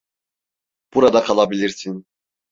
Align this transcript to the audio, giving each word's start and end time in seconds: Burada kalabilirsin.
Burada 0.93 1.23
kalabilirsin. 1.23 2.05